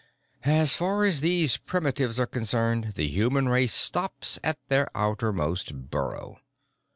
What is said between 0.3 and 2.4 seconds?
As far as these primitives are